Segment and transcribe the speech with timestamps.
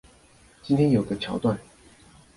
[0.63, 1.59] 今天有一個橋段